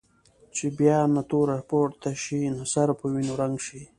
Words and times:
چې 0.55 0.65
بیا 0.77 0.99
نه 1.15 1.21
توره 1.29 1.57
پورته 1.69 2.11
شي 2.23 2.39
نه 2.57 2.63
سر 2.73 2.89
په 2.99 3.05
وینو 3.11 3.33
رنګ 3.41 3.55
شي. 3.65 3.81